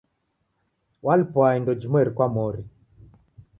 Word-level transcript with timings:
Walipwa 1.05 1.55
indo 1.57 1.73
jimweri 1.79 2.11
kwa 2.15 2.27
mori. 2.35 2.63